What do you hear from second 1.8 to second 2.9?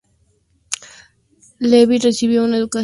recibió una educación tradicional.